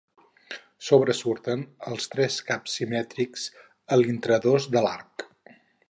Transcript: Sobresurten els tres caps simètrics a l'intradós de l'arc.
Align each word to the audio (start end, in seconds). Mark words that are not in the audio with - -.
Sobresurten 0.85 1.61
els 1.91 2.09
tres 2.15 2.39
caps 2.49 2.79
simètrics 2.79 3.47
a 3.97 4.01
l'intradós 4.03 4.71
de 4.79 4.85
l'arc. 4.89 5.29